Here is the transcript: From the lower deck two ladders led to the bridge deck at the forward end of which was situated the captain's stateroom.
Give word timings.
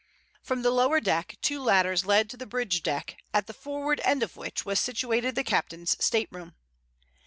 From 0.41 0.63
the 0.63 0.71
lower 0.71 0.99
deck 0.99 1.37
two 1.43 1.61
ladders 1.61 2.07
led 2.07 2.27
to 2.31 2.35
the 2.35 2.47
bridge 2.47 2.81
deck 2.81 3.17
at 3.35 3.45
the 3.45 3.53
forward 3.53 4.01
end 4.03 4.23
of 4.23 4.35
which 4.35 4.65
was 4.65 4.79
situated 4.79 5.35
the 5.35 5.43
captain's 5.43 5.95
stateroom. 6.03 6.55